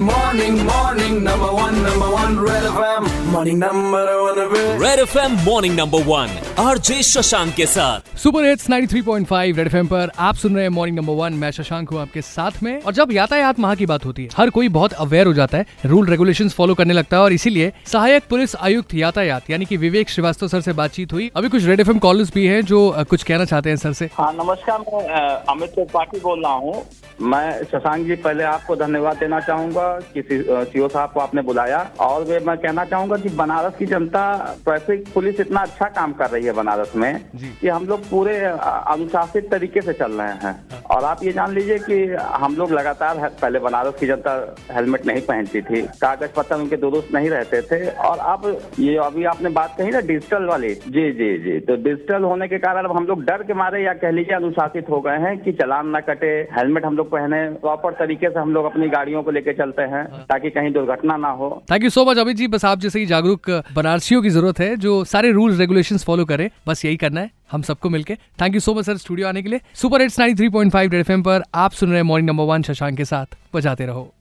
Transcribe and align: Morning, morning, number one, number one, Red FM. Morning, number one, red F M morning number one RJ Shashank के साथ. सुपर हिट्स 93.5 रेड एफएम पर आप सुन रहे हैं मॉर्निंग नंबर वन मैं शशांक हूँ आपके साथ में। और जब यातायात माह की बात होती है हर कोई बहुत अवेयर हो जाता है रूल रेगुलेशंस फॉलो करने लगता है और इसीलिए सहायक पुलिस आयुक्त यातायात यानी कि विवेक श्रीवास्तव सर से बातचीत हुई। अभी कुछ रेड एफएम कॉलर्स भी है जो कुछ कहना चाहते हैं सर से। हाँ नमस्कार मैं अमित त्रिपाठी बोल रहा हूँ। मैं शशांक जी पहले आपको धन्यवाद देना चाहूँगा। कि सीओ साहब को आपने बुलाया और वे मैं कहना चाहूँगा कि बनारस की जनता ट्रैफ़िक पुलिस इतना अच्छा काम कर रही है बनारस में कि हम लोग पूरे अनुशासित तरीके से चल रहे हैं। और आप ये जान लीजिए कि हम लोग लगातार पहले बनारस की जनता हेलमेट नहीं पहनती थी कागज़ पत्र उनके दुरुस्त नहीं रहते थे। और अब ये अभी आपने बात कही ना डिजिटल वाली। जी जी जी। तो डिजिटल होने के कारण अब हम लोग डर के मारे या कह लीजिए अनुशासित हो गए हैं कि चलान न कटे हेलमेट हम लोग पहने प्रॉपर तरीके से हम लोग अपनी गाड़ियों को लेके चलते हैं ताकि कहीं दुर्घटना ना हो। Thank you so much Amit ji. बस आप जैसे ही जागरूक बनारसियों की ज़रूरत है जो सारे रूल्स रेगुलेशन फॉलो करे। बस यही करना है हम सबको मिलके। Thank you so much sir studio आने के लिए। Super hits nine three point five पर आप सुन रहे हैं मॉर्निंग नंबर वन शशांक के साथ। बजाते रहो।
Morning, 0.00 0.56
morning, 0.66 1.22
number 1.22 1.52
one, 1.54 1.76
number 1.80 2.06
one, 2.12 2.36
Red 2.36 2.64
FM. 2.68 3.04
Morning, 3.32 3.58
number 3.58 4.00
one, 4.20 4.38
red 4.80 5.00
F 5.00 5.16
M 5.18 5.36
morning 5.44 5.74
number 5.76 6.02
one 6.04 6.30
RJ 6.58 7.02
Shashank 7.02 7.52
के 7.54 7.66
साथ. 7.66 8.16
सुपर 8.18 8.44
हिट्स 8.44 8.68
93.5 8.70 9.56
रेड 9.56 9.66
एफएम 9.66 9.86
पर 9.86 10.10
आप 10.18 10.34
सुन 10.34 10.54
रहे 10.54 10.62
हैं 10.62 10.70
मॉर्निंग 10.70 10.96
नंबर 10.98 11.12
वन 11.14 11.32
मैं 11.42 11.50
शशांक 11.50 11.90
हूँ 11.90 12.00
आपके 12.00 12.22
साथ 12.22 12.62
में। 12.62 12.80
और 12.82 12.92
जब 12.92 13.12
यातायात 13.12 13.58
माह 13.60 13.74
की 13.74 13.86
बात 13.86 14.04
होती 14.04 14.22
है 14.22 14.30
हर 14.36 14.50
कोई 14.50 14.68
बहुत 14.78 14.92
अवेयर 15.04 15.26
हो 15.26 15.34
जाता 15.34 15.58
है 15.58 15.66
रूल 15.86 16.06
रेगुलेशंस 16.06 16.54
फॉलो 16.54 16.74
करने 16.74 16.94
लगता 16.94 17.16
है 17.16 17.22
और 17.22 17.32
इसीलिए 17.32 17.72
सहायक 17.92 18.24
पुलिस 18.30 18.56
आयुक्त 18.56 18.94
यातायात 18.94 19.50
यानी 19.50 19.64
कि 19.64 19.76
विवेक 19.76 20.10
श्रीवास्तव 20.10 20.48
सर 20.48 20.60
से 20.60 20.72
बातचीत 20.72 21.12
हुई। 21.12 21.30
अभी 21.36 21.48
कुछ 21.48 21.64
रेड 21.64 21.80
एफएम 21.80 21.98
कॉलर्स 21.98 22.34
भी 22.34 22.46
है 22.46 22.60
जो 22.64 22.80
कुछ 23.10 23.22
कहना 23.22 23.44
चाहते 23.44 23.70
हैं 23.70 23.76
सर 23.76 23.92
से। 23.92 24.10
हाँ 24.18 24.32
नमस्कार 24.42 24.78
मैं 24.80 25.06
अमित 25.54 25.70
त्रिपाठी 25.70 26.20
बोल 26.20 26.42
रहा 26.44 26.52
हूँ। 26.54 26.84
मैं 27.22 27.62
शशांक 27.64 28.06
जी 28.06 28.14
पहले 28.26 28.44
आपको 28.44 28.76
धन्यवाद 28.76 29.16
देना 29.16 29.40
चाहूँगा। 29.40 29.83
कि 30.14 30.22
सीओ 30.22 30.88
साहब 30.88 31.10
को 31.10 31.20
आपने 31.20 31.42
बुलाया 31.42 31.78
और 32.00 32.24
वे 32.24 32.38
मैं 32.46 32.56
कहना 32.58 32.84
चाहूँगा 32.84 33.16
कि 33.16 33.28
बनारस 33.36 33.76
की 33.76 33.86
जनता 33.86 34.22
ट्रैफ़िक 34.64 35.04
पुलिस 35.14 35.40
इतना 35.40 35.60
अच्छा 35.60 35.88
काम 35.96 36.12
कर 36.12 36.30
रही 36.30 36.44
है 36.44 36.52
बनारस 36.52 36.92
में 36.96 37.12
कि 37.36 37.68
हम 37.68 37.86
लोग 37.86 38.08
पूरे 38.10 38.36
अनुशासित 38.38 39.50
तरीके 39.50 39.80
से 39.80 39.92
चल 39.92 40.12
रहे 40.12 40.32
हैं। 40.44 40.54
और 40.90 41.04
आप 41.04 41.24
ये 41.24 41.32
जान 41.32 41.52
लीजिए 41.54 41.78
कि 41.80 42.02
हम 42.34 42.56
लोग 42.56 42.72
लगातार 42.72 43.18
पहले 43.42 43.58
बनारस 43.60 43.94
की 44.00 44.06
जनता 44.06 44.34
हेलमेट 44.70 45.06
नहीं 45.06 45.20
पहनती 45.22 45.62
थी 45.62 45.82
कागज़ 46.00 46.34
पत्र 46.36 46.56
उनके 46.56 46.76
दुरुस्त 46.76 47.14
नहीं 47.14 47.30
रहते 47.30 47.62
थे। 47.62 47.84
और 48.08 48.18
अब 48.32 48.46
ये 48.78 48.96
अभी 49.04 49.24
आपने 49.26 49.50
बात 49.50 49.74
कही 49.78 49.90
ना 49.90 50.00
डिजिटल 50.02 50.44
वाली। 50.44 50.74
जी 50.74 51.10
जी 51.12 51.32
जी। 51.44 51.58
तो 51.60 51.76
डिजिटल 51.82 52.22
होने 52.24 52.48
के 52.48 52.58
कारण 52.58 52.84
अब 52.84 52.96
हम 52.96 53.06
लोग 53.06 53.24
डर 53.24 53.42
के 53.42 53.54
मारे 53.54 53.82
या 53.84 53.92
कह 53.94 54.10
लीजिए 54.10 54.34
अनुशासित 54.36 54.90
हो 54.90 55.00
गए 55.00 55.18
हैं 55.20 55.36
कि 55.38 55.52
चलान 55.54 55.96
न 55.96 56.00
कटे 56.08 56.32
हेलमेट 56.56 56.84
हम 56.84 56.96
लोग 56.96 57.10
पहने 57.10 57.42
प्रॉपर 57.60 57.92
तरीके 57.98 58.28
से 58.28 58.38
हम 58.38 58.52
लोग 58.54 58.64
अपनी 58.64 58.88
गाड़ियों 58.88 59.22
को 59.22 59.30
लेके 59.30 59.52
चलते 59.74 59.82
हैं 59.94 60.24
ताकि 60.24 60.50
कहीं 60.50 60.72
दुर्घटना 60.72 61.16
ना 61.16 61.28
हो। 61.30 61.62
Thank 61.70 61.84
you 61.84 61.90
so 61.90 62.04
much 62.04 62.18
Amit 62.18 62.36
ji. 62.36 62.46
बस 62.48 62.64
आप 62.64 62.80
जैसे 62.80 63.00
ही 63.00 63.06
जागरूक 63.06 63.50
बनारसियों 63.74 64.22
की 64.22 64.30
ज़रूरत 64.30 64.60
है 64.60 64.76
जो 64.76 65.04
सारे 65.04 65.30
रूल्स 65.32 65.58
रेगुलेशन 65.58 65.98
फॉलो 65.98 66.24
करे। 66.24 66.50
बस 66.68 66.84
यही 66.84 66.96
करना 66.96 67.20
है 67.20 67.30
हम 67.52 67.62
सबको 67.62 67.90
मिलके। 67.90 68.14
Thank 68.42 68.54
you 68.54 68.60
so 68.60 68.74
much 68.74 68.84
sir 68.84 68.96
studio 68.96 69.28
आने 69.28 69.42
के 69.42 69.48
लिए। 69.48 69.60
Super 69.74 70.02
hits 70.02 70.18
nine 70.20 70.36
three 70.36 70.48
point 70.48 70.72
five 70.72 71.22
पर 71.22 71.42
आप 71.54 71.72
सुन 71.72 71.88
रहे 71.88 71.98
हैं 71.98 72.04
मॉर्निंग 72.04 72.30
नंबर 72.30 72.44
वन 72.44 72.62
शशांक 72.62 72.96
के 72.96 73.04
साथ। 73.04 73.36
बजाते 73.54 73.86
रहो। 73.86 74.13